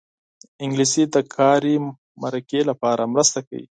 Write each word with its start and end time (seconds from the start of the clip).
انګلیسي 0.63 1.03
د 1.13 1.15
کاري 1.35 1.75
مرکې 2.21 2.61
لپاره 2.69 3.03
مرسته 3.13 3.39
کوي 3.47 3.65